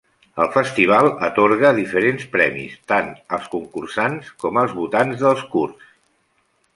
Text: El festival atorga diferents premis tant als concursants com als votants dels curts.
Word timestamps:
El 0.43 0.47
festival 0.53 1.09
atorga 1.25 1.69
diferents 1.79 2.25
premis 2.37 2.79
tant 2.93 3.11
als 3.39 3.45
concursants 3.57 4.31
com 4.45 4.59
als 4.63 4.73
votants 4.79 5.23
dels 5.25 5.45
curts. 5.53 5.93